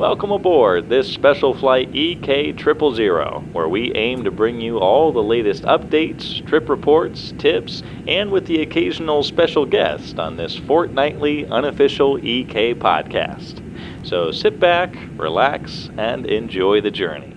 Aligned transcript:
Welcome 0.00 0.32
aboard 0.32 0.88
this 0.88 1.12
special 1.12 1.52
flight 1.52 1.94
EK 1.94 2.56
000, 2.56 3.40
where 3.52 3.68
we 3.68 3.94
aim 3.94 4.24
to 4.24 4.30
bring 4.30 4.58
you 4.58 4.78
all 4.78 5.12
the 5.12 5.22
latest 5.22 5.64
updates, 5.64 6.42
trip 6.46 6.70
reports, 6.70 7.34
tips, 7.36 7.82
and 8.08 8.30
with 8.30 8.46
the 8.46 8.62
occasional 8.62 9.22
special 9.22 9.66
guest 9.66 10.18
on 10.18 10.38
this 10.38 10.56
fortnightly 10.56 11.44
unofficial 11.48 12.16
EK 12.16 12.76
podcast. 12.76 13.62
So 14.02 14.32
sit 14.32 14.58
back, 14.58 14.96
relax, 15.18 15.90
and 15.98 16.24
enjoy 16.24 16.80
the 16.80 16.90
journey. 16.90 17.36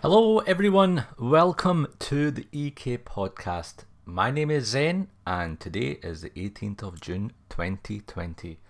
Hello, 0.00 0.38
everyone. 0.38 1.04
Welcome 1.18 1.88
to 1.98 2.30
the 2.30 2.46
EK 2.50 2.96
podcast. 2.96 3.84
My 4.06 4.30
name 4.30 4.50
is 4.50 4.68
Zen, 4.68 5.08
and 5.26 5.60
today 5.60 5.98
is 6.02 6.22
the 6.22 6.30
18th 6.30 6.82
of 6.82 6.98
June 6.98 7.32
2020. 7.50 8.60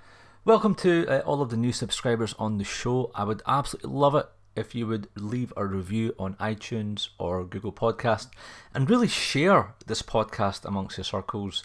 Welcome 0.46 0.76
to 0.76 1.08
uh, 1.08 1.22
all 1.26 1.42
of 1.42 1.50
the 1.50 1.56
new 1.56 1.72
subscribers 1.72 2.32
on 2.38 2.58
the 2.58 2.62
show. 2.62 3.10
I 3.16 3.24
would 3.24 3.42
absolutely 3.48 3.90
love 3.90 4.14
it 4.14 4.26
if 4.54 4.76
you 4.76 4.86
would 4.86 5.08
leave 5.16 5.52
a 5.56 5.66
review 5.66 6.14
on 6.20 6.34
iTunes 6.36 7.08
or 7.18 7.44
Google 7.44 7.72
Podcast 7.72 8.28
and 8.72 8.88
really 8.88 9.08
share 9.08 9.74
this 9.86 10.02
podcast 10.02 10.64
amongst 10.64 10.98
your 10.98 11.04
circles 11.04 11.64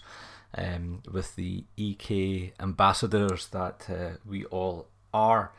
um, 0.57 1.03
with 1.11 1.35
the 1.35 1.65
EK 1.77 2.53
ambassadors 2.59 3.49
that 3.49 3.85
uh, 3.87 4.17
we 4.25 4.45
all 4.45 4.87
are. 5.13 5.51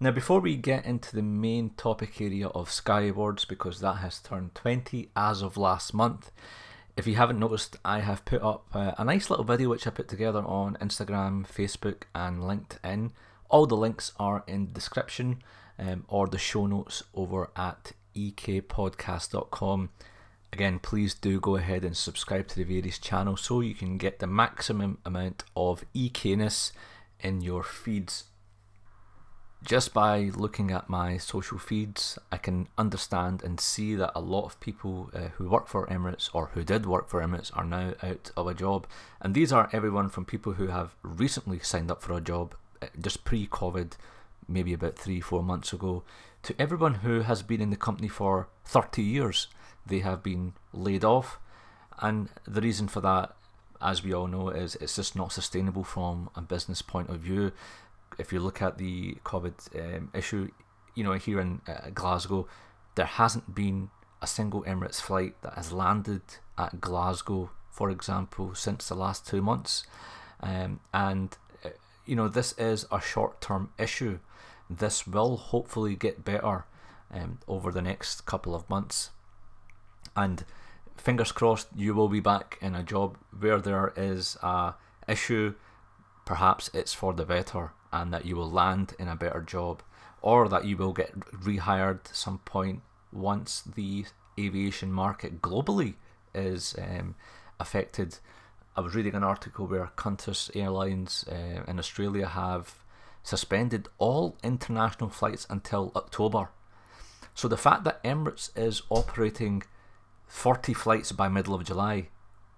Now, 0.00 0.10
before 0.10 0.40
we 0.40 0.56
get 0.56 0.84
into 0.84 1.14
the 1.14 1.22
main 1.22 1.70
topic 1.76 2.20
area 2.20 2.48
of 2.48 2.72
Skywards, 2.72 3.44
because 3.44 3.78
that 3.82 3.98
has 3.98 4.18
turned 4.18 4.56
20 4.56 5.10
as 5.14 5.42
of 5.42 5.56
last 5.56 5.94
month, 5.94 6.32
if 6.96 7.06
you 7.06 7.16
haven't 7.16 7.38
noticed, 7.38 7.76
I 7.84 8.00
have 8.00 8.24
put 8.24 8.42
up 8.42 8.66
uh, 8.72 8.92
a 8.96 9.04
nice 9.04 9.28
little 9.28 9.44
video 9.44 9.70
which 9.70 9.86
I 9.86 9.90
put 9.90 10.08
together 10.08 10.40
on 10.40 10.78
Instagram, 10.80 11.46
Facebook, 11.46 12.02
and 12.14 12.40
LinkedIn. 12.40 13.10
All 13.48 13.66
the 13.66 13.76
links 13.76 14.12
are 14.18 14.44
in 14.46 14.66
the 14.66 14.72
description 14.72 15.42
um, 15.78 16.04
or 16.08 16.28
the 16.28 16.38
show 16.38 16.66
notes 16.66 17.02
over 17.14 17.50
at 17.56 17.92
ekpodcast.com. 18.14 19.90
Again, 20.52 20.78
please 20.78 21.14
do 21.14 21.40
go 21.40 21.56
ahead 21.56 21.84
and 21.84 21.96
subscribe 21.96 22.46
to 22.48 22.56
the 22.56 22.62
various 22.62 22.98
channels 22.98 23.40
so 23.40 23.60
you 23.60 23.74
can 23.74 23.98
get 23.98 24.20
the 24.20 24.28
maximum 24.28 24.98
amount 25.04 25.42
of 25.56 25.84
EKness 25.96 26.70
in 27.18 27.40
your 27.40 27.64
feeds 27.64 28.24
just 29.64 29.94
by 29.94 30.30
looking 30.34 30.70
at 30.70 30.90
my 30.90 31.16
social 31.16 31.58
feeds, 31.58 32.18
I 32.30 32.36
can 32.36 32.68
understand 32.76 33.42
and 33.42 33.58
see 33.58 33.94
that 33.94 34.12
a 34.14 34.20
lot 34.20 34.44
of 34.44 34.60
people 34.60 35.10
uh, 35.14 35.28
who 35.36 35.48
work 35.48 35.68
for 35.68 35.86
Emirates 35.86 36.28
or 36.34 36.50
who 36.52 36.62
did 36.62 36.84
work 36.84 37.08
for 37.08 37.22
Emirates 37.22 37.50
are 37.56 37.64
now 37.64 37.94
out 38.02 38.30
of 38.36 38.46
a 38.46 38.54
job. 38.54 38.86
And 39.22 39.34
these 39.34 39.52
are 39.52 39.70
everyone 39.72 40.10
from 40.10 40.26
people 40.26 40.54
who 40.54 40.66
have 40.66 40.94
recently 41.02 41.60
signed 41.60 41.90
up 41.90 42.02
for 42.02 42.12
a 42.12 42.20
job 42.20 42.54
uh, 42.82 42.88
just 43.00 43.24
pre 43.24 43.46
COVID, 43.46 43.92
maybe 44.46 44.74
about 44.74 44.98
three, 44.98 45.20
four 45.20 45.42
months 45.42 45.72
ago, 45.72 46.02
to 46.42 46.54
everyone 46.58 46.96
who 46.96 47.20
has 47.20 47.42
been 47.42 47.62
in 47.62 47.70
the 47.70 47.76
company 47.76 48.08
for 48.08 48.48
30 48.66 49.02
years. 49.02 49.46
They 49.86 50.00
have 50.00 50.22
been 50.22 50.52
laid 50.74 51.04
off. 51.04 51.38
And 52.00 52.28
the 52.46 52.60
reason 52.60 52.88
for 52.88 53.00
that, 53.00 53.34
as 53.80 54.04
we 54.04 54.12
all 54.12 54.26
know, 54.26 54.50
is 54.50 54.76
it's 54.76 54.96
just 54.96 55.16
not 55.16 55.32
sustainable 55.32 55.84
from 55.84 56.28
a 56.36 56.42
business 56.42 56.82
point 56.82 57.08
of 57.08 57.20
view 57.20 57.52
if 58.18 58.32
you 58.32 58.40
look 58.40 58.62
at 58.62 58.78
the 58.78 59.16
COVID 59.24 59.96
um, 59.96 60.10
issue, 60.14 60.50
you 60.94 61.04
know, 61.04 61.12
here 61.14 61.40
in 61.40 61.60
uh, 61.66 61.90
Glasgow, 61.92 62.46
there 62.94 63.06
hasn't 63.06 63.54
been 63.54 63.90
a 64.22 64.26
single 64.26 64.62
Emirates 64.62 65.00
flight 65.00 65.34
that 65.42 65.54
has 65.54 65.72
landed 65.72 66.22
at 66.56 66.80
Glasgow, 66.80 67.50
for 67.70 67.90
example, 67.90 68.54
since 68.54 68.88
the 68.88 68.94
last 68.94 69.26
two 69.26 69.42
months. 69.42 69.84
Um, 70.40 70.80
and, 70.92 71.36
uh, 71.64 71.70
you 72.06 72.16
know, 72.16 72.28
this 72.28 72.52
is 72.58 72.86
a 72.90 73.00
short 73.00 73.40
term 73.40 73.70
issue. 73.78 74.18
This 74.70 75.06
will 75.06 75.36
hopefully 75.36 75.94
get 75.94 76.24
better 76.24 76.64
um, 77.12 77.38
over 77.48 77.70
the 77.70 77.82
next 77.82 78.26
couple 78.26 78.54
of 78.54 78.68
months. 78.70 79.10
And 80.16 80.44
fingers 80.96 81.32
crossed, 81.32 81.68
you 81.74 81.94
will 81.94 82.08
be 82.08 82.20
back 82.20 82.58
in 82.60 82.74
a 82.74 82.82
job 82.82 83.18
where 83.38 83.60
there 83.60 83.92
is 83.96 84.36
a 84.42 84.74
issue. 85.08 85.54
Perhaps 86.24 86.70
it's 86.72 86.94
for 86.94 87.12
the 87.12 87.26
better 87.26 87.72
and 87.94 88.12
that 88.12 88.26
you 88.26 88.34
will 88.34 88.50
land 88.50 88.92
in 88.98 89.06
a 89.06 89.14
better 89.14 89.40
job 89.40 89.82
or 90.20 90.48
that 90.48 90.64
you 90.64 90.76
will 90.76 90.92
get 90.92 91.18
rehired 91.20 92.00
some 92.12 92.38
point 92.38 92.82
once 93.12 93.62
the 93.62 94.04
aviation 94.38 94.92
market 94.92 95.40
globally 95.40 95.94
is 96.34 96.74
um, 96.78 97.14
affected. 97.60 98.18
I 98.76 98.80
was 98.80 98.96
reading 98.96 99.14
an 99.14 99.22
article 99.22 99.68
where 99.68 99.92
Qantas 99.96 100.50
Airlines 100.56 101.24
uh, 101.30 101.62
in 101.68 101.78
Australia 101.78 102.26
have 102.26 102.82
suspended 103.22 103.88
all 103.98 104.36
international 104.42 105.08
flights 105.08 105.46
until 105.48 105.92
October. 105.94 106.50
So 107.32 107.46
the 107.46 107.56
fact 107.56 107.84
that 107.84 108.02
Emirates 108.02 108.50
is 108.56 108.82
operating 108.90 109.62
40 110.26 110.74
flights 110.74 111.12
by 111.12 111.28
middle 111.28 111.54
of 111.54 111.64
July 111.64 112.08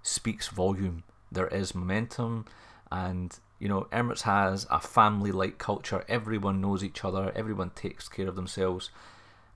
speaks 0.03 0.49
volume. 0.49 1.05
There 1.31 1.49
is 1.49 1.75
momentum 1.75 2.47
and 2.91 3.39
you 3.59 3.69
know, 3.69 3.89
Emirates 3.93 4.23
has 4.23 4.67
a 4.71 4.81
family 4.81 5.33
like 5.33 5.59
culture. 5.59 6.05
Everyone 6.09 6.61
knows 6.61 6.85
each 6.85 7.05
other, 7.05 7.33
everyone 7.35 7.71
takes 7.71 8.09
care 8.09 8.29
of 8.29 8.37
themselves. 8.37 8.91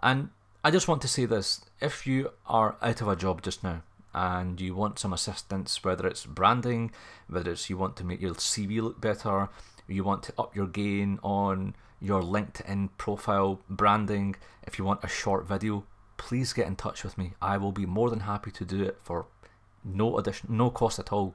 And 0.01 0.31
I 0.65 0.71
just 0.71 0.89
want 0.89 1.03
to 1.03 1.09
say 1.09 1.27
this 1.27 1.61
if 1.81 2.07
you 2.07 2.31
are 2.47 2.77
out 2.83 3.01
of 3.01 3.09
a 3.09 3.17
job 3.17 3.43
just 3.43 3.63
now 3.63 3.83
and 4.13 4.61
you 4.61 4.75
want 4.75 4.99
some 4.99 5.13
assistance, 5.13 5.83
whether 5.85 6.07
it's 6.07 6.27
branding, 6.27 6.91
whether 7.29 7.53
it's 7.53 7.71
you 7.71 7.77
want 7.77 7.97
to 7.97 8.05
make 8.05 8.21
your 8.21 8.35
CV 8.35 8.83
look 8.83 9.01
better, 9.01 9.49
you 9.87 10.05
want 10.05 10.23
to 10.25 10.35
up 10.39 10.55
your 10.55 10.67
game 10.67 11.19
on 11.23 11.75
your 12.01 12.23
LinkedIn 12.23 12.89
profile 12.97 13.61
branding, 13.69 14.37
if 14.63 14.79
you 14.79 14.85
want 14.85 15.05
a 15.05 15.09
short 15.09 15.47
video, 15.47 15.85
please 16.17 16.53
get 16.53 16.67
in 16.67 16.77
touch 16.77 17.05
with 17.05 17.19
me. 17.19 17.35
I 17.41 17.57
will 17.57 17.73
be 17.73 17.87
more 17.87 18.11
than 18.11 18.21
happy 18.21 18.51
to 18.53 18.65
do 18.65 18.83
it 18.83 18.99
for 19.03 19.27
no 19.85 20.19
addition, 20.19 20.57
no 20.57 20.71
cost 20.71 20.99
at 20.99 21.13
all. 21.13 21.35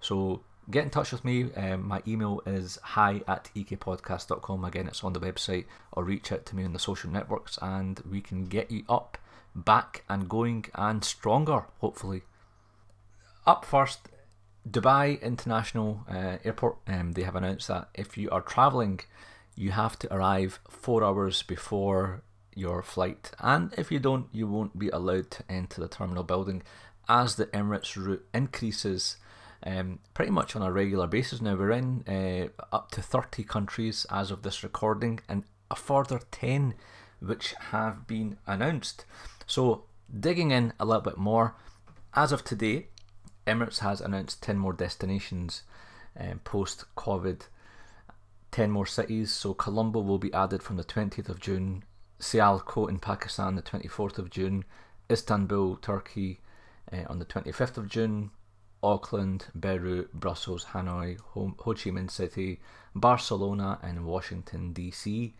So 0.00 0.42
get 0.70 0.84
in 0.84 0.90
touch 0.90 1.12
with 1.12 1.24
me. 1.24 1.52
Um, 1.54 1.86
my 1.86 2.02
email 2.06 2.40
is 2.46 2.78
hi 2.82 3.22
at 3.26 3.50
ekpodcast.com. 3.54 4.64
Again, 4.64 4.86
it's 4.86 5.04
on 5.04 5.12
the 5.12 5.20
website, 5.20 5.66
or 5.92 6.04
reach 6.04 6.32
out 6.32 6.46
to 6.46 6.56
me 6.56 6.64
on 6.64 6.72
the 6.72 6.78
social 6.78 7.10
networks, 7.10 7.58
and 7.60 8.00
we 8.08 8.20
can 8.20 8.46
get 8.46 8.70
you 8.70 8.84
up, 8.88 9.18
back, 9.54 10.04
and 10.08 10.28
going, 10.28 10.66
and 10.74 11.04
stronger, 11.04 11.64
hopefully. 11.80 12.22
Up 13.46 13.64
first, 13.64 14.08
Dubai 14.68 15.20
International 15.20 16.04
uh, 16.10 16.38
Airport. 16.44 16.76
Um, 16.86 17.12
they 17.12 17.22
have 17.22 17.36
announced 17.36 17.68
that 17.68 17.88
if 17.94 18.16
you 18.16 18.30
are 18.30 18.40
travelling, 18.40 19.00
you 19.54 19.72
have 19.72 19.98
to 20.00 20.14
arrive 20.14 20.60
four 20.68 21.04
hours 21.04 21.42
before 21.42 22.22
your 22.54 22.82
flight, 22.82 23.32
and 23.40 23.74
if 23.76 23.90
you 23.90 23.98
don't, 23.98 24.26
you 24.32 24.46
won't 24.46 24.78
be 24.78 24.88
allowed 24.88 25.30
to 25.32 25.44
enter 25.48 25.80
the 25.80 25.88
terminal 25.88 26.22
building 26.22 26.62
as 27.08 27.36
the 27.36 27.46
Emirates 27.46 27.96
route 27.96 28.24
increases 28.32 29.16
um, 29.64 29.98
pretty 30.12 30.30
much 30.30 30.54
on 30.54 30.62
a 30.62 30.72
regular 30.72 31.06
basis 31.06 31.40
now. 31.40 31.56
We're 31.56 31.72
in 31.72 32.04
uh, 32.06 32.74
up 32.74 32.90
to 32.92 33.02
30 33.02 33.44
countries 33.44 34.06
as 34.10 34.30
of 34.30 34.42
this 34.42 34.62
recording, 34.62 35.20
and 35.28 35.44
a 35.70 35.76
further 35.76 36.20
10 36.30 36.74
which 37.20 37.54
have 37.70 38.06
been 38.06 38.36
announced. 38.46 39.04
So, 39.46 39.84
digging 40.20 40.50
in 40.50 40.72
a 40.78 40.84
little 40.84 41.02
bit 41.02 41.16
more, 41.16 41.56
as 42.14 42.32
of 42.32 42.44
today, 42.44 42.88
Emirates 43.46 43.78
has 43.78 44.00
announced 44.00 44.42
10 44.42 44.58
more 44.58 44.72
destinations 44.72 45.62
um, 46.18 46.40
post 46.44 46.84
COVID. 46.96 47.42
10 48.50 48.70
more 48.70 48.86
cities. 48.86 49.32
So, 49.32 49.54
Colombo 49.54 50.00
will 50.00 50.18
be 50.18 50.32
added 50.32 50.62
from 50.62 50.76
the 50.76 50.84
20th 50.84 51.28
of 51.28 51.40
June, 51.40 51.84
Sialkot 52.20 52.88
in 52.88 52.98
Pakistan 52.98 53.56
the 53.56 53.62
24th 53.62 54.18
of 54.18 54.30
June, 54.30 54.64
Istanbul, 55.10 55.76
Turkey 55.76 56.40
uh, 56.92 57.02
on 57.08 57.18
the 57.18 57.24
25th 57.24 57.76
of 57.76 57.88
June, 57.88 58.30
Auckland, 58.84 59.46
Beirut, 59.54 60.12
Brussels, 60.12 60.66
Hanoi, 60.66 61.18
Ho, 61.32 61.54
Ho 61.58 61.72
Chi 61.72 61.90
Minh 61.90 62.10
City, 62.10 62.60
Barcelona, 62.94 63.78
and 63.82 64.04
Washington, 64.04 64.72
D.C. 64.72 65.34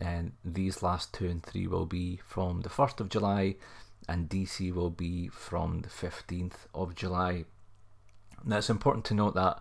And 0.00 0.32
these 0.44 0.82
last 0.82 1.14
two 1.14 1.26
and 1.26 1.42
three 1.42 1.66
will 1.66 1.86
be 1.86 2.20
from 2.24 2.60
the 2.60 2.68
1st 2.68 3.00
of 3.00 3.08
July, 3.08 3.56
and 4.08 4.28
DC 4.28 4.72
will 4.74 4.90
be 4.90 5.28
from 5.28 5.80
the 5.80 5.88
15th 5.88 6.66
of 6.74 6.94
July. 6.94 7.44
Now, 8.44 8.58
it's 8.58 8.70
important 8.70 9.04
to 9.06 9.14
note 9.14 9.34
that 9.34 9.60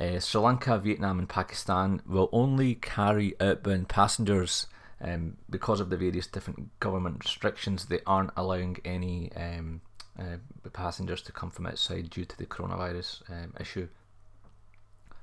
uh, 0.00 0.20
Sri 0.20 0.40
Lanka, 0.40 0.78
Vietnam, 0.78 1.18
and 1.18 1.28
Pakistan 1.28 2.00
will 2.06 2.28
only 2.32 2.74
carry 2.76 3.34
outbound 3.40 3.88
passengers 3.88 4.66
um, 5.00 5.36
because 5.50 5.80
of 5.80 5.90
the 5.90 5.96
various 5.96 6.26
different 6.26 6.78
government 6.80 7.24
restrictions. 7.24 7.86
They 7.86 8.00
aren't 8.06 8.30
allowing 8.36 8.78
any 8.84 9.30
um, 9.34 9.80
uh, 10.18 10.36
passengers 10.76 11.22
to 11.22 11.32
come 11.32 11.50
from 11.50 11.66
outside 11.66 12.10
due 12.10 12.24
to 12.24 12.36
the 12.36 12.46
coronavirus 12.46 13.22
um, 13.30 13.54
issue. 13.58 13.88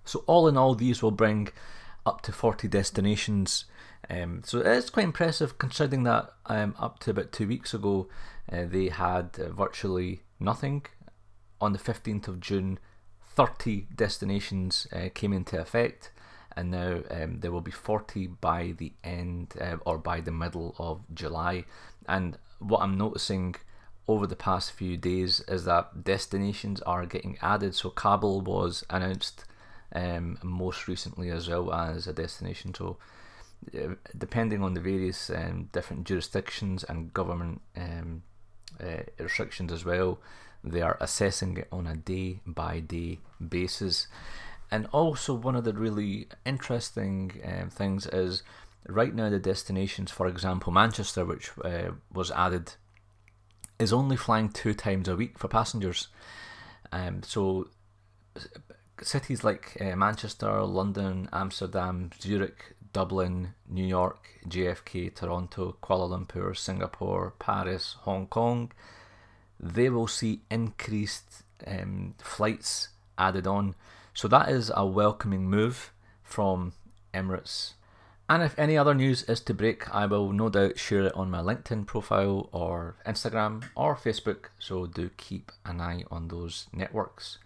So, 0.03 0.23
all 0.27 0.47
in 0.47 0.57
all, 0.57 0.75
these 0.75 1.01
will 1.01 1.11
bring 1.11 1.49
up 2.05 2.21
to 2.21 2.31
40 2.31 2.67
destinations. 2.67 3.65
Um, 4.09 4.41
so, 4.43 4.59
it's 4.59 4.89
quite 4.89 5.05
impressive 5.05 5.57
considering 5.57 6.03
that 6.03 6.33
um, 6.47 6.75
up 6.79 6.99
to 6.99 7.11
about 7.11 7.31
two 7.31 7.47
weeks 7.47 7.73
ago 7.73 8.07
uh, 8.51 8.65
they 8.65 8.89
had 8.89 9.37
uh, 9.39 9.49
virtually 9.49 10.21
nothing. 10.39 10.85
On 11.61 11.71
the 11.71 11.79
15th 11.79 12.27
of 12.27 12.41
June, 12.41 12.79
30 13.35 13.87
destinations 13.95 14.85
uh, 14.91 15.09
came 15.13 15.31
into 15.31 15.59
effect, 15.59 16.11
and 16.57 16.71
now 16.71 16.99
um, 17.09 17.39
there 17.39 17.51
will 17.51 17.61
be 17.61 17.71
40 17.71 18.27
by 18.27 18.73
the 18.77 18.91
end 19.03 19.53
uh, 19.61 19.77
or 19.85 19.97
by 19.97 20.19
the 20.19 20.31
middle 20.31 20.75
of 20.77 21.01
July. 21.13 21.63
And 22.07 22.37
what 22.59 22.81
I'm 22.81 22.97
noticing 22.97 23.55
over 24.07 24.27
the 24.27 24.35
past 24.35 24.71
few 24.71 24.97
days 24.97 25.41
is 25.47 25.65
that 25.65 26.03
destinations 26.03 26.81
are 26.81 27.05
getting 27.05 27.37
added. 27.41 27.75
So 27.75 27.89
Kabul 27.89 28.41
was 28.41 28.83
announced 28.89 29.45
um, 29.93 30.37
most 30.43 30.87
recently 30.87 31.29
as 31.29 31.47
well 31.47 31.73
as 31.73 32.07
a 32.07 32.13
destination. 32.13 32.73
So 32.73 32.97
uh, 33.73 33.95
depending 34.17 34.61
on 34.63 34.73
the 34.73 34.81
various 34.81 35.29
um, 35.29 35.69
different 35.71 36.05
jurisdictions 36.05 36.83
and 36.83 37.13
government 37.13 37.61
um, 37.77 38.23
uh, 38.81 39.03
restrictions 39.19 39.71
as 39.71 39.85
well, 39.85 40.19
they 40.63 40.81
are 40.81 40.97
assessing 40.99 41.57
it 41.57 41.67
on 41.71 41.87
a 41.87 41.95
day 41.95 42.39
by 42.45 42.79
day 42.79 43.19
basis. 43.47 44.07
And 44.71 44.87
also, 44.91 45.33
one 45.33 45.55
of 45.55 45.65
the 45.65 45.73
really 45.73 46.27
interesting 46.45 47.39
um, 47.45 47.69
things 47.69 48.07
is 48.07 48.43
right 48.87 49.13
now 49.13 49.29
the 49.29 49.39
destinations, 49.39 50.09
for 50.09 50.27
example, 50.27 50.73
Manchester, 50.73 51.25
which 51.25 51.51
uh, 51.63 51.91
was 52.11 52.31
added, 52.31 52.73
is 53.79 53.93
only 53.93 54.17
flying 54.17 54.49
two 54.49 54.73
times 54.73 55.07
a 55.07 55.15
week 55.15 55.37
for 55.37 55.47
passengers. 55.47 56.07
Um, 56.91 57.23
so 57.23 57.67
cities 59.01 59.43
like 59.43 59.77
uh, 59.81 59.95
Manchester, 59.95 60.61
London, 60.63 61.29
Amsterdam, 61.33 62.11
Zurich, 62.21 62.75
Dublin, 62.93 63.53
New 63.67 63.85
York, 63.85 64.27
JFK, 64.47 65.15
Toronto, 65.15 65.77
Kuala 65.81 66.09
Lumpur, 66.09 66.55
Singapore, 66.55 67.33
Paris, 67.39 67.95
Hong 68.01 68.27
Kong, 68.27 68.71
they 69.59 69.89
will 69.89 70.07
see 70.07 70.41
increased 70.51 71.43
um, 71.65 72.15
flights 72.19 72.89
added 73.17 73.47
on. 73.47 73.75
So 74.13 74.27
that 74.27 74.49
is 74.49 74.71
a 74.75 74.85
welcoming 74.85 75.49
move 75.49 75.91
from 76.21 76.73
Emirates. 77.13 77.73
And 78.29 78.41
if 78.41 78.57
any 78.57 78.77
other 78.77 78.93
news 78.93 79.23
is 79.23 79.41
to 79.41 79.53
break, 79.53 79.93
I 79.93 80.05
will 80.05 80.31
no 80.31 80.49
doubt 80.49 80.79
share 80.79 81.03
it 81.03 81.15
on 81.15 81.29
my 81.29 81.39
LinkedIn 81.39 81.85
profile 81.85 82.49
or 82.51 82.95
Instagram 83.05 83.63
or 83.75 83.95
Facebook, 83.95 84.45
so 84.57 84.85
do 84.85 85.09
keep 85.17 85.51
an 85.65 85.81
eye 85.81 86.03
on 86.09 86.29
those 86.29 86.67
networks. 86.71 87.37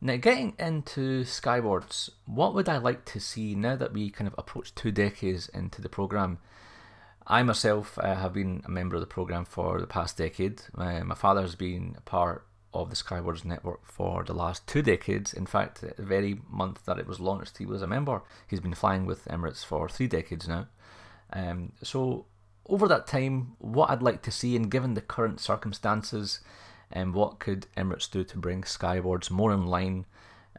Now, 0.00 0.16
getting 0.16 0.54
into 0.58 1.24
Skywards, 1.24 2.10
what 2.26 2.54
would 2.54 2.68
I 2.68 2.78
like 2.78 3.04
to 3.06 3.20
see 3.20 3.54
now 3.54 3.74
that 3.76 3.92
we 3.92 4.10
kind 4.10 4.28
of 4.28 4.34
approach 4.38 4.74
two 4.74 4.92
decades 4.92 5.48
into 5.48 5.82
the 5.82 5.88
programme? 5.88 6.38
I 7.26 7.42
myself 7.42 7.98
uh, 7.98 8.14
have 8.14 8.34
been 8.34 8.62
a 8.66 8.70
member 8.70 8.96
of 8.96 9.00
the 9.00 9.06
programme 9.06 9.46
for 9.46 9.80
the 9.80 9.86
past 9.86 10.18
decade. 10.18 10.62
My 10.76 11.02
father 11.14 11.40
has 11.40 11.54
been 11.54 11.94
a 11.96 12.02
part 12.02 12.46
of 12.74 12.90
the 12.90 12.96
Skywards 12.96 13.44
network 13.44 13.86
for 13.86 14.24
the 14.24 14.34
last 14.34 14.66
two 14.66 14.82
decades. 14.82 15.32
In 15.32 15.46
fact, 15.46 15.80
the 15.80 15.94
very 16.02 16.40
month 16.50 16.84
that 16.84 16.98
it 16.98 17.06
was 17.06 17.20
launched, 17.20 17.58
he 17.58 17.66
was 17.66 17.82
a 17.82 17.86
member. 17.86 18.22
He's 18.46 18.60
been 18.60 18.74
flying 18.74 19.06
with 19.06 19.24
Emirates 19.26 19.64
for 19.64 19.88
three 19.88 20.08
decades 20.08 20.48
now. 20.48 20.66
Um, 21.32 21.72
so, 21.82 22.26
over 22.66 22.88
that 22.88 23.06
time, 23.06 23.56
what 23.58 23.90
I'd 23.90 24.02
like 24.02 24.22
to 24.22 24.30
see, 24.30 24.56
and 24.56 24.70
given 24.70 24.94
the 24.94 25.00
current 25.00 25.40
circumstances, 25.40 26.40
and 26.90 27.08
um, 27.08 27.12
what 27.12 27.38
could 27.38 27.66
Emirates 27.76 28.10
do 28.10 28.24
to 28.24 28.38
bring 28.38 28.64
Skywards 28.64 29.30
more 29.30 29.52
in 29.52 29.66
line 29.66 30.06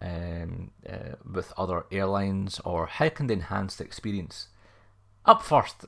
um, 0.02 0.72
uh, 0.88 1.16
with 1.32 1.54
other 1.58 1.86
airlines, 1.92 2.60
or 2.66 2.88
how 2.88 3.10
can 3.10 3.28
they 3.28 3.36
enhance 3.36 3.76
the 3.76 3.84
experience? 3.84 4.48
Up 5.26 5.42
first, 5.42 5.86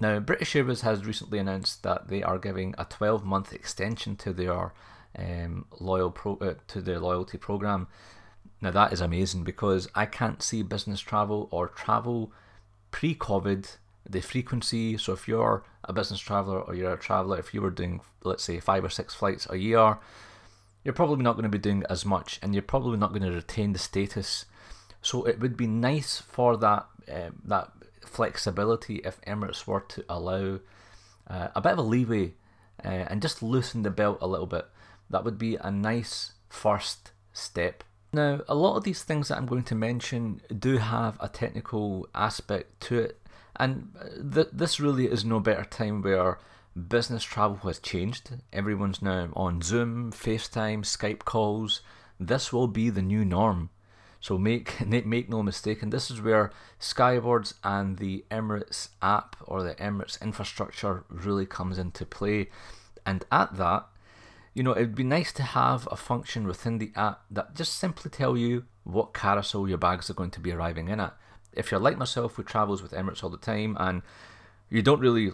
now 0.00 0.18
British 0.18 0.54
Airways 0.54 0.82
has 0.82 1.06
recently 1.06 1.38
announced 1.38 1.82
that 1.82 2.08
they 2.08 2.22
are 2.22 2.38
giving 2.38 2.74
a 2.76 2.84
12 2.84 3.24
month 3.24 3.52
extension 3.52 4.16
to 4.16 4.32
their 4.32 4.72
um, 5.18 5.66
loyal 5.80 6.10
pro- 6.10 6.38
uh, 6.38 6.54
to 6.68 6.80
the 6.80 7.00
loyalty 7.00 7.38
program. 7.38 7.88
Now 8.60 8.70
that 8.70 8.92
is 8.92 9.00
amazing 9.00 9.44
because 9.44 9.88
I 9.94 10.06
can't 10.06 10.42
see 10.42 10.62
business 10.62 11.00
travel 11.00 11.48
or 11.50 11.68
travel 11.68 12.32
pre-COVID 12.90 13.76
the 14.08 14.20
frequency. 14.20 14.96
So 14.96 15.12
if 15.12 15.26
you're 15.28 15.64
a 15.84 15.92
business 15.92 16.20
traveler 16.20 16.60
or 16.60 16.74
you're 16.74 16.94
a 16.94 16.98
traveler, 16.98 17.38
if 17.38 17.52
you 17.52 17.60
were 17.60 17.70
doing 17.70 18.00
let's 18.24 18.44
say 18.44 18.60
five 18.60 18.84
or 18.84 18.88
six 18.88 19.14
flights 19.14 19.46
a 19.50 19.56
year, 19.56 19.98
you're 20.84 20.94
probably 20.94 21.22
not 21.22 21.32
going 21.32 21.44
to 21.44 21.48
be 21.48 21.58
doing 21.58 21.82
as 21.90 22.04
much, 22.04 22.38
and 22.42 22.54
you're 22.54 22.62
probably 22.62 22.96
not 22.96 23.10
going 23.10 23.22
to 23.22 23.32
retain 23.32 23.72
the 23.72 23.78
status. 23.78 24.46
So 25.02 25.24
it 25.24 25.40
would 25.40 25.56
be 25.56 25.66
nice 25.66 26.20
for 26.20 26.56
that 26.58 26.86
um, 27.12 27.42
that 27.44 27.72
flexibility 28.04 28.96
if 28.96 29.20
Emirates 29.22 29.66
were 29.66 29.80
to 29.80 30.04
allow 30.08 30.60
uh, 31.28 31.48
a 31.54 31.60
bit 31.60 31.72
of 31.72 31.78
a 31.78 31.82
leeway 31.82 32.34
uh, 32.84 32.88
and 32.88 33.22
just 33.22 33.42
loosen 33.42 33.82
the 33.82 33.90
belt 33.90 34.18
a 34.20 34.26
little 34.26 34.46
bit 34.46 34.66
that 35.10 35.24
would 35.24 35.38
be 35.38 35.56
a 35.56 35.70
nice 35.70 36.32
first 36.48 37.12
step. 37.32 37.84
Now, 38.12 38.40
a 38.48 38.54
lot 38.54 38.76
of 38.76 38.84
these 38.84 39.02
things 39.02 39.28
that 39.28 39.36
I'm 39.36 39.46
going 39.46 39.64
to 39.64 39.74
mention 39.74 40.40
do 40.58 40.78
have 40.78 41.16
a 41.20 41.28
technical 41.28 42.08
aspect 42.14 42.80
to 42.82 42.98
it, 42.98 43.20
and 43.56 43.94
uh, 44.00 44.34
th- 44.34 44.48
this 44.52 44.80
really 44.80 45.06
is 45.06 45.24
no 45.24 45.40
better 45.40 45.64
time 45.64 46.02
where 46.02 46.38
business 46.88 47.24
travel 47.24 47.56
has 47.58 47.78
changed. 47.78 48.30
Everyone's 48.52 49.02
now 49.02 49.28
on 49.34 49.62
Zoom, 49.62 50.12
FaceTime, 50.12 50.80
Skype 50.80 51.24
calls. 51.24 51.80
This 52.18 52.52
will 52.52 52.68
be 52.68 52.90
the 52.90 53.02
new 53.02 53.24
norm. 53.24 53.70
So 54.20 54.38
make 54.38 54.86
make 55.06 55.28
no 55.28 55.42
mistake, 55.42 55.82
and 55.82 55.92
this 55.92 56.10
is 56.10 56.20
where 56.20 56.50
Skywards 56.78 57.54
and 57.62 57.98
the 57.98 58.24
Emirates 58.30 58.88
app 59.02 59.36
or 59.44 59.62
the 59.62 59.74
Emirates 59.74 60.20
infrastructure 60.20 61.04
really 61.08 61.46
comes 61.46 61.78
into 61.78 62.04
play. 62.04 62.48
And 63.04 63.24
at 63.30 63.56
that, 63.56 63.86
you 64.56 64.62
know, 64.62 64.72
it'd 64.72 64.94
be 64.94 65.04
nice 65.04 65.34
to 65.34 65.42
have 65.42 65.86
a 65.90 65.96
function 65.96 66.46
within 66.46 66.78
the 66.78 66.90
app 66.96 67.20
that 67.30 67.54
just 67.54 67.74
simply 67.74 68.10
tell 68.10 68.38
you 68.38 68.64
what 68.84 69.12
carousel 69.12 69.68
your 69.68 69.76
bags 69.76 70.08
are 70.08 70.14
going 70.14 70.30
to 70.30 70.40
be 70.40 70.50
arriving 70.50 70.88
in 70.88 70.98
at. 70.98 71.14
If 71.52 71.70
you're 71.70 71.78
like 71.78 71.98
myself 71.98 72.36
who 72.36 72.42
travels 72.42 72.82
with 72.82 72.92
Emirates 72.92 73.22
all 73.22 73.28
the 73.28 73.36
time 73.36 73.76
and 73.78 74.00
you 74.70 74.80
don't 74.80 75.00
really 75.00 75.30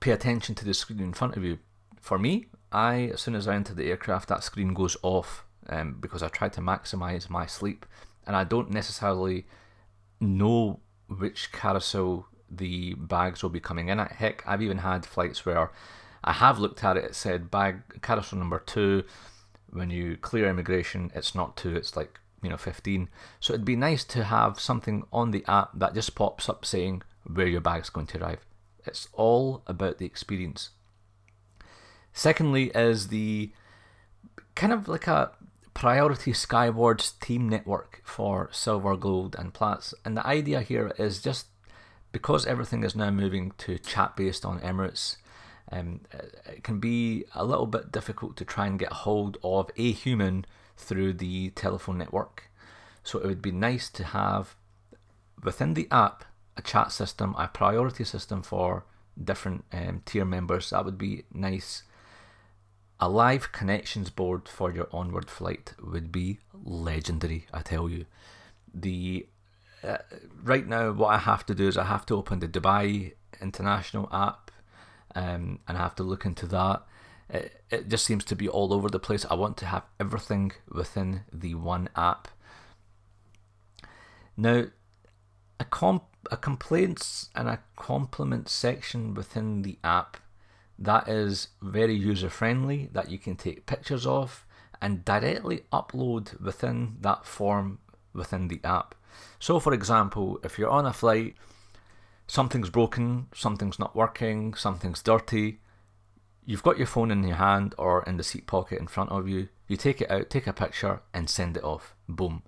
pay 0.00 0.10
attention 0.10 0.56
to 0.56 0.64
the 0.64 0.74
screen 0.74 0.98
in 0.98 1.12
front 1.12 1.36
of 1.36 1.44
you, 1.44 1.60
for 2.00 2.18
me, 2.18 2.46
I 2.72 3.10
as 3.12 3.20
soon 3.20 3.36
as 3.36 3.46
I 3.46 3.54
enter 3.54 3.74
the 3.74 3.88
aircraft, 3.88 4.28
that 4.30 4.42
screen 4.42 4.74
goes 4.74 4.96
off 5.02 5.44
um, 5.68 5.98
because 6.00 6.24
I 6.24 6.26
try 6.26 6.48
to 6.48 6.60
maximize 6.60 7.30
my 7.30 7.46
sleep, 7.46 7.86
and 8.26 8.34
I 8.34 8.42
don't 8.42 8.72
necessarily 8.72 9.46
know 10.18 10.80
which 11.06 11.52
carousel 11.52 12.26
the 12.50 12.94
bags 12.94 13.40
will 13.40 13.50
be 13.50 13.60
coming 13.60 13.86
in 13.86 14.00
at. 14.00 14.10
Heck, 14.10 14.42
I've 14.48 14.62
even 14.62 14.78
had 14.78 15.06
flights 15.06 15.46
where 15.46 15.70
I 16.24 16.32
have 16.32 16.58
looked 16.58 16.82
at 16.82 16.96
it. 16.96 17.04
It 17.04 17.14
said 17.14 17.50
bag 17.50 18.02
carousel 18.02 18.38
number 18.38 18.58
two. 18.58 19.04
When 19.70 19.90
you 19.90 20.16
clear 20.16 20.48
immigration, 20.48 21.10
it's 21.14 21.34
not 21.34 21.56
two. 21.56 21.76
It's 21.76 21.96
like 21.96 22.18
you 22.42 22.50
know 22.50 22.56
15. 22.56 23.08
So 23.40 23.52
it'd 23.52 23.64
be 23.64 23.76
nice 23.76 24.04
to 24.04 24.24
have 24.24 24.58
something 24.58 25.04
on 25.12 25.30
the 25.30 25.44
app 25.46 25.70
that 25.74 25.94
just 25.94 26.14
pops 26.14 26.48
up 26.48 26.64
saying 26.64 27.02
where 27.24 27.46
your 27.46 27.60
bag's 27.60 27.90
going 27.90 28.06
to 28.08 28.22
arrive. 28.22 28.44
It's 28.86 29.08
all 29.12 29.62
about 29.66 29.98
the 29.98 30.06
experience. 30.06 30.70
Secondly, 32.12 32.70
is 32.74 33.08
the 33.08 33.52
kind 34.54 34.72
of 34.72 34.88
like 34.88 35.06
a 35.06 35.32
priority 35.74 36.32
Skywards 36.32 37.12
team 37.12 37.48
network 37.48 38.00
for 38.04 38.48
silver, 38.52 38.96
gold, 38.96 39.34
and 39.38 39.52
plats. 39.52 39.92
And 40.04 40.16
the 40.16 40.26
idea 40.26 40.60
here 40.60 40.92
is 40.98 41.20
just 41.20 41.46
because 42.12 42.46
everything 42.46 42.84
is 42.84 42.94
now 42.94 43.10
moving 43.10 43.52
to 43.58 43.78
chat 43.78 44.14
based 44.14 44.44
on 44.44 44.60
Emirates, 44.60 45.16
um, 45.72 46.00
it 46.46 46.62
can 46.62 46.78
be 46.78 47.24
a 47.34 47.44
little 47.44 47.66
bit 47.66 47.90
difficult 47.90 48.36
to 48.36 48.44
try 48.44 48.66
and 48.66 48.78
get 48.78 48.92
hold 48.92 49.38
of 49.42 49.70
a 49.76 49.92
human 49.92 50.44
through 50.76 51.14
the 51.14 51.50
telephone 51.50 51.98
network. 51.98 52.50
So 53.02 53.18
it 53.18 53.26
would 53.26 53.42
be 53.42 53.52
nice 53.52 53.88
to 53.90 54.04
have 54.04 54.56
within 55.42 55.74
the 55.74 55.88
app 55.90 56.24
a 56.56 56.62
chat 56.62 56.92
system, 56.92 57.34
a 57.36 57.48
priority 57.48 58.04
system 58.04 58.42
for 58.42 58.84
different 59.22 59.64
um, 59.72 60.02
tier 60.04 60.24
members. 60.24 60.70
That 60.70 60.84
would 60.84 60.98
be 60.98 61.24
nice. 61.32 61.82
A 63.00 63.08
live 63.08 63.52
connections 63.52 64.10
board 64.10 64.48
for 64.48 64.72
your 64.72 64.88
onward 64.92 65.28
flight 65.28 65.74
would 65.82 66.12
be 66.12 66.38
legendary, 66.64 67.46
I 67.52 67.60
tell 67.60 67.88
you. 67.88 68.06
The 68.72 69.26
uh, 69.82 69.98
right 70.42 70.66
now, 70.66 70.92
what 70.92 71.08
I 71.08 71.18
have 71.18 71.44
to 71.46 71.54
do 71.54 71.68
is 71.68 71.76
I 71.76 71.84
have 71.84 72.06
to 72.06 72.16
open 72.16 72.38
the 72.38 72.48
Dubai 72.48 73.12
International 73.40 74.08
app 74.12 74.43
um, 75.14 75.60
and 75.66 75.78
I 75.78 75.80
have 75.80 75.94
to 75.96 76.02
look 76.02 76.24
into 76.24 76.46
that. 76.46 76.82
It, 77.30 77.62
it 77.70 77.88
just 77.88 78.04
seems 78.04 78.24
to 78.26 78.36
be 78.36 78.48
all 78.48 78.72
over 78.72 78.88
the 78.88 78.98
place. 78.98 79.24
I 79.30 79.34
want 79.34 79.56
to 79.58 79.66
have 79.66 79.84
everything 79.98 80.52
within 80.68 81.22
the 81.32 81.54
one 81.54 81.88
app. 81.96 82.28
Now, 84.36 84.64
a 85.60 85.64
comp 85.64 86.04
a 86.30 86.36
complaints 86.38 87.28
and 87.34 87.48
a 87.48 87.60
compliment 87.76 88.48
section 88.48 89.12
within 89.12 89.60
the 89.60 89.78
app 89.84 90.16
that 90.78 91.06
is 91.08 91.48
very 91.60 91.94
user 91.94 92.30
friendly 92.30 92.88
that 92.92 93.10
you 93.10 93.18
can 93.18 93.36
take 93.36 93.66
pictures 93.66 94.06
of 94.06 94.44
and 94.80 95.04
directly 95.04 95.62
upload 95.72 96.40
within 96.40 96.96
that 97.00 97.24
form 97.24 97.78
within 98.12 98.48
the 98.48 98.60
app. 98.64 98.94
So, 99.38 99.60
for 99.60 99.72
example, 99.72 100.40
if 100.42 100.58
you're 100.58 100.70
on 100.70 100.86
a 100.86 100.92
flight 100.92 101.36
something's 102.26 102.70
broken, 102.70 103.26
something's 103.34 103.78
not 103.78 103.96
working, 103.96 104.54
something's 104.54 105.02
dirty. 105.02 105.60
You've 106.46 106.62
got 106.62 106.78
your 106.78 106.86
phone 106.86 107.10
in 107.10 107.22
your 107.24 107.36
hand 107.36 107.74
or 107.78 108.02
in 108.04 108.16
the 108.16 108.22
seat 108.22 108.46
pocket 108.46 108.78
in 108.78 108.86
front 108.86 109.10
of 109.10 109.28
you. 109.28 109.48
You 109.66 109.76
take 109.76 110.00
it 110.00 110.10
out, 110.10 110.28
take 110.30 110.46
a 110.46 110.52
picture, 110.52 111.00
and 111.12 111.28
send 111.28 111.56
it 111.56 111.64
off. 111.64 111.94
Boom. 112.08 112.42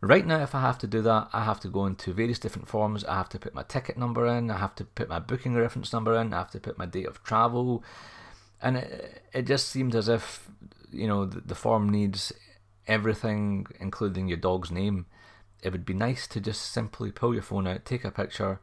Right 0.00 0.26
now, 0.26 0.42
if 0.42 0.54
I 0.54 0.60
have 0.60 0.78
to 0.78 0.86
do 0.86 1.00
that, 1.02 1.28
I 1.32 1.44
have 1.44 1.60
to 1.60 1.68
go 1.68 1.86
into 1.86 2.12
various 2.12 2.40
different 2.40 2.68
forms. 2.68 3.04
I 3.04 3.14
have 3.14 3.28
to 3.30 3.38
put 3.38 3.54
my 3.54 3.62
ticket 3.62 3.96
number 3.96 4.26
in, 4.26 4.50
I 4.50 4.58
have 4.58 4.74
to 4.76 4.84
put 4.84 5.08
my 5.08 5.20
booking 5.20 5.54
reference 5.54 5.92
number 5.92 6.14
in, 6.20 6.34
I 6.34 6.38
have 6.38 6.50
to 6.50 6.60
put 6.60 6.76
my 6.76 6.86
date 6.86 7.06
of 7.06 7.22
travel. 7.22 7.84
And 8.60 8.76
it, 8.78 9.22
it 9.32 9.46
just 9.46 9.68
seems 9.68 9.94
as 9.94 10.08
if, 10.08 10.48
you 10.90 11.06
know, 11.06 11.24
the, 11.24 11.40
the 11.40 11.54
form 11.54 11.88
needs 11.88 12.32
everything, 12.88 13.66
including 13.78 14.26
your 14.26 14.38
dog's 14.38 14.72
name. 14.72 15.06
It 15.62 15.70
would 15.70 15.86
be 15.86 15.94
nice 15.94 16.26
to 16.28 16.40
just 16.40 16.72
simply 16.72 17.12
pull 17.12 17.32
your 17.32 17.42
phone 17.42 17.68
out, 17.68 17.84
take 17.84 18.04
a 18.04 18.10
picture, 18.10 18.60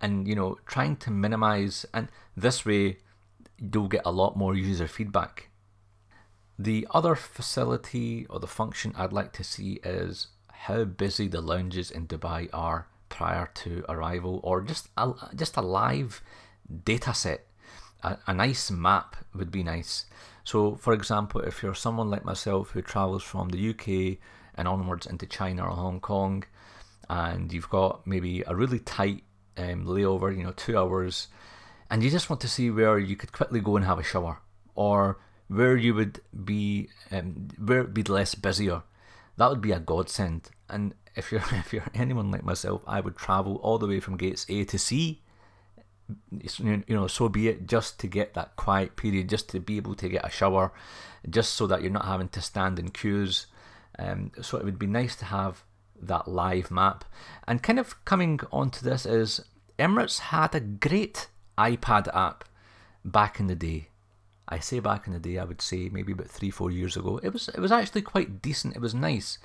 and, 0.00 0.26
you 0.28 0.34
know, 0.34 0.58
trying 0.66 0.96
to 0.96 1.10
minimize. 1.10 1.86
And 1.92 2.08
this 2.36 2.64
way, 2.64 2.98
you'll 3.58 3.88
get 3.88 4.02
a 4.04 4.12
lot 4.12 4.36
more 4.36 4.54
user 4.54 4.86
feedback. 4.86 5.48
The 6.58 6.86
other 6.90 7.14
facility 7.14 8.26
or 8.30 8.40
the 8.40 8.46
function 8.46 8.94
I'd 8.96 9.12
like 9.12 9.32
to 9.34 9.44
see 9.44 9.80
is 9.84 10.28
how 10.50 10.84
busy 10.84 11.28
the 11.28 11.40
lounges 11.40 11.90
in 11.90 12.06
Dubai 12.06 12.48
are 12.52 12.88
prior 13.08 13.50
to 13.54 13.84
arrival, 13.88 14.40
or 14.42 14.62
just 14.62 14.88
a, 14.96 15.12
just 15.34 15.56
a 15.56 15.62
live 15.62 16.22
data 16.84 17.14
set. 17.14 17.46
A, 18.02 18.18
a 18.26 18.34
nice 18.34 18.70
map 18.70 19.16
would 19.34 19.50
be 19.50 19.62
nice. 19.62 20.06
So, 20.44 20.76
for 20.76 20.92
example, 20.92 21.40
if 21.40 21.62
you're 21.62 21.74
someone 21.74 22.10
like 22.10 22.24
myself 22.24 22.70
who 22.70 22.82
travels 22.82 23.22
from 23.22 23.48
the 23.48 23.70
UK 23.70 24.18
and 24.54 24.66
onwards 24.66 25.06
into 25.06 25.26
China 25.26 25.64
or 25.64 25.70
Hong 25.70 26.00
Kong, 26.00 26.44
and 27.08 27.52
you've 27.52 27.70
got 27.70 28.06
maybe 28.06 28.42
a 28.46 28.54
really 28.54 28.78
tight 28.80 29.22
um, 29.56 29.84
layover, 29.84 30.36
you 30.36 30.42
know, 30.42 30.52
two 30.52 30.78
hours, 30.78 31.28
and 31.90 32.02
you 32.02 32.10
just 32.10 32.28
want 32.30 32.40
to 32.42 32.48
see 32.48 32.70
where 32.70 32.98
you 32.98 33.16
could 33.16 33.32
quickly 33.32 33.60
go 33.60 33.76
and 33.76 33.84
have 33.84 33.98
a 33.98 34.02
shower, 34.02 34.40
or 34.74 35.18
where 35.48 35.76
you 35.76 35.94
would 35.94 36.20
be, 36.44 36.88
um, 37.10 37.48
where 37.58 37.78
it 37.78 37.82
would 37.82 37.94
be 37.94 38.02
less 38.02 38.34
busier 38.34 38.82
that 39.36 39.50
would 39.50 39.60
be 39.60 39.72
a 39.72 39.80
godsend. 39.80 40.50
And 40.68 40.94
if 41.14 41.30
you're 41.30 41.40
if 41.52 41.72
you're 41.72 41.84
anyone 41.94 42.30
like 42.30 42.44
myself, 42.44 42.82
I 42.86 43.00
would 43.00 43.16
travel 43.16 43.56
all 43.56 43.78
the 43.78 43.86
way 43.86 44.00
from 44.00 44.16
gates 44.16 44.46
A 44.48 44.64
to 44.64 44.78
C. 44.78 45.22
You 46.30 46.84
know, 46.86 47.08
so 47.08 47.28
be 47.28 47.48
it, 47.48 47.66
just 47.66 47.98
to 48.00 48.06
get 48.06 48.34
that 48.34 48.54
quiet 48.54 48.94
period, 48.94 49.28
just 49.28 49.48
to 49.50 49.60
be 49.60 49.76
able 49.76 49.96
to 49.96 50.08
get 50.08 50.24
a 50.24 50.30
shower, 50.30 50.72
just 51.28 51.54
so 51.54 51.66
that 51.66 51.82
you're 51.82 51.90
not 51.90 52.04
having 52.04 52.28
to 52.28 52.40
stand 52.40 52.78
in 52.78 52.90
queues. 52.90 53.46
Um, 53.98 54.30
so 54.40 54.56
it 54.56 54.64
would 54.64 54.78
be 54.78 54.86
nice 54.86 55.16
to 55.16 55.24
have 55.24 55.64
that 56.00 56.28
live 56.28 56.70
map. 56.70 57.04
And 57.46 57.62
kind 57.62 57.78
of 57.78 58.04
coming 58.04 58.40
onto 58.52 58.84
this 58.84 59.06
is 59.06 59.42
Emirates 59.78 60.18
had 60.18 60.54
a 60.54 60.60
great 60.60 61.28
iPad 61.58 62.08
app 62.14 62.44
back 63.04 63.40
in 63.40 63.46
the 63.46 63.54
day. 63.54 63.88
I 64.48 64.58
say 64.60 64.78
back 64.78 65.06
in 65.06 65.12
the 65.12 65.18
day, 65.18 65.38
I 65.38 65.44
would 65.44 65.60
say 65.60 65.88
maybe 65.88 66.12
about 66.12 66.28
three, 66.28 66.50
four 66.50 66.70
years 66.70 66.96
ago. 66.96 67.18
It 67.22 67.32
was 67.32 67.48
it 67.48 67.58
was 67.58 67.72
actually 67.72 68.02
quite 68.02 68.40
decent. 68.40 68.76
It 68.76 68.80
was 68.80 68.94
nice. 68.94 69.38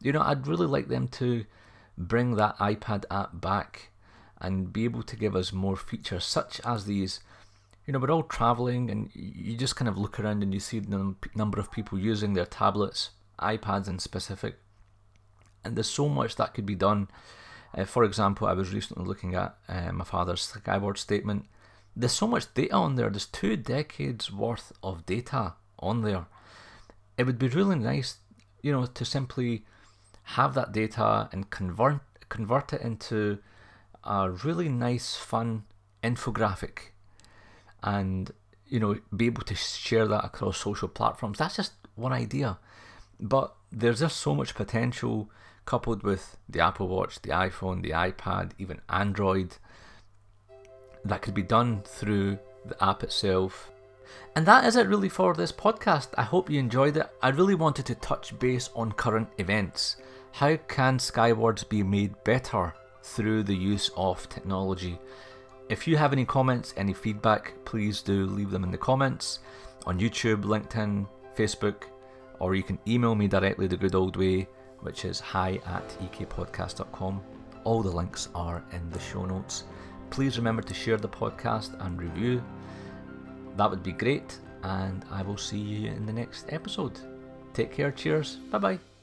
You 0.00 0.12
know, 0.12 0.22
I'd 0.22 0.46
really 0.46 0.66
like 0.66 0.88
them 0.88 1.08
to 1.08 1.44
bring 1.98 2.36
that 2.36 2.56
iPad 2.58 3.04
app 3.10 3.40
back 3.40 3.90
and 4.40 4.72
be 4.72 4.84
able 4.84 5.02
to 5.02 5.16
give 5.16 5.34
us 5.34 5.52
more 5.52 5.76
features 5.76 6.24
such 6.24 6.60
as 6.64 6.84
these. 6.86 7.20
You 7.86 7.92
know, 7.92 7.98
we're 7.98 8.10
all 8.10 8.22
traveling, 8.22 8.90
and 8.90 9.10
you 9.12 9.56
just 9.56 9.76
kind 9.76 9.88
of 9.88 9.98
look 9.98 10.18
around 10.18 10.42
and 10.42 10.54
you 10.54 10.60
see 10.60 10.78
the 10.78 11.14
number 11.34 11.60
of 11.60 11.70
people 11.70 11.98
using 11.98 12.32
their 12.32 12.46
tablets, 12.46 13.10
iPads 13.40 13.88
in 13.88 13.98
specific, 13.98 14.56
and 15.64 15.76
there's 15.76 15.88
so 15.88 16.08
much 16.08 16.36
that 16.36 16.54
could 16.54 16.66
be 16.66 16.74
done. 16.74 17.08
Uh, 17.74 17.84
for 17.84 18.04
example, 18.04 18.46
I 18.46 18.52
was 18.52 18.72
recently 18.72 19.04
looking 19.04 19.34
at 19.34 19.56
uh, 19.68 19.92
my 19.92 20.04
father's 20.04 20.42
Skyward 20.42 20.98
statement 20.98 21.46
there's 21.96 22.12
so 22.12 22.26
much 22.26 22.52
data 22.54 22.74
on 22.74 22.96
there. 22.96 23.10
There's 23.10 23.26
two 23.26 23.56
decades 23.56 24.32
worth 24.32 24.72
of 24.82 25.06
data 25.06 25.54
on 25.78 26.02
there. 26.02 26.26
It 27.16 27.24
would 27.24 27.38
be 27.38 27.48
really 27.48 27.76
nice, 27.76 28.16
you 28.62 28.72
know, 28.72 28.86
to 28.86 29.04
simply 29.04 29.64
have 30.24 30.54
that 30.54 30.72
data 30.72 31.28
and 31.32 31.50
convert 31.50 32.00
convert 32.28 32.72
it 32.72 32.80
into 32.80 33.38
a 34.02 34.30
really 34.30 34.68
nice, 34.68 35.14
fun 35.14 35.64
infographic, 36.02 36.90
and 37.82 38.32
you 38.66 38.80
know, 38.80 38.98
be 39.14 39.26
able 39.26 39.42
to 39.42 39.54
share 39.54 40.08
that 40.08 40.24
across 40.24 40.58
social 40.58 40.88
platforms. 40.88 41.38
That's 41.38 41.56
just 41.56 41.74
one 41.94 42.12
idea, 42.12 42.58
but 43.20 43.54
there's 43.70 44.00
just 44.00 44.16
so 44.16 44.34
much 44.34 44.54
potential 44.54 45.30
coupled 45.64 46.02
with 46.02 46.36
the 46.48 46.60
Apple 46.60 46.88
Watch, 46.88 47.20
the 47.22 47.30
iPhone, 47.30 47.82
the 47.82 47.90
iPad, 47.90 48.52
even 48.58 48.80
Android 48.88 49.56
that 51.04 51.22
could 51.22 51.34
be 51.34 51.42
done 51.42 51.82
through 51.84 52.38
the 52.64 52.82
app 52.82 53.02
itself. 53.02 53.70
And 54.36 54.46
that 54.46 54.64
is 54.64 54.76
it 54.76 54.88
really 54.88 55.08
for 55.08 55.34
this 55.34 55.52
podcast. 55.52 56.08
I 56.16 56.22
hope 56.22 56.50
you 56.50 56.58
enjoyed 56.58 56.96
it. 56.96 57.08
I 57.22 57.28
really 57.28 57.54
wanted 57.54 57.86
to 57.86 57.94
touch 57.96 58.38
base 58.38 58.70
on 58.74 58.92
current 58.92 59.28
events. 59.38 59.96
How 60.32 60.56
can 60.56 60.98
Skywards 60.98 61.64
be 61.64 61.82
made 61.82 62.14
better 62.24 62.74
through 63.02 63.44
the 63.44 63.54
use 63.54 63.90
of 63.96 64.28
technology? 64.28 64.98
If 65.68 65.86
you 65.86 65.96
have 65.96 66.12
any 66.12 66.24
comments, 66.24 66.74
any 66.76 66.92
feedback, 66.92 67.54
please 67.64 68.02
do 68.02 68.26
leave 68.26 68.50
them 68.50 68.64
in 68.64 68.70
the 68.70 68.78
comments 68.78 69.38
on 69.86 70.00
YouTube, 70.00 70.42
LinkedIn, 70.42 71.06
Facebook, 71.36 71.84
or 72.40 72.54
you 72.54 72.62
can 72.62 72.78
email 72.86 73.14
me 73.14 73.28
directly 73.28 73.66
the 73.66 73.76
good 73.76 73.94
old 73.94 74.16
way, 74.16 74.48
which 74.84 75.04
is 75.04 75.18
hi 75.20 75.60
at 75.66 75.88
ekpodcast.com. 76.00 77.20
All 77.64 77.82
the 77.82 77.90
links 77.90 78.28
are 78.34 78.62
in 78.72 78.90
the 78.90 79.00
show 79.00 79.24
notes. 79.24 79.64
Please 80.10 80.38
remember 80.38 80.62
to 80.62 80.74
share 80.74 80.96
the 80.98 81.08
podcast 81.08 81.74
and 81.84 82.00
review. 82.00 82.42
That 83.56 83.70
would 83.70 83.82
be 83.82 83.92
great, 83.92 84.38
and 84.62 85.04
I 85.10 85.22
will 85.22 85.38
see 85.38 85.58
you 85.58 85.90
in 85.90 86.06
the 86.06 86.12
next 86.12 86.46
episode. 86.50 86.98
Take 87.54 87.72
care, 87.72 87.90
cheers, 87.90 88.36
bye 88.50 88.58
bye. 88.58 88.93